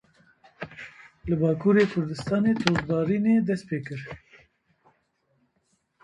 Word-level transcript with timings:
Li 1.27 1.33
Bakurê 1.41 1.83
Kurdistanê 1.91 2.51
tozbarînê 2.61 3.35
dest 3.47 3.63
pê 3.69 3.77
kir. 3.85 4.01